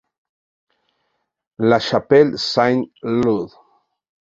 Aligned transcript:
La 1.59 1.77
Chapelle-Saint-Laud 1.79 3.51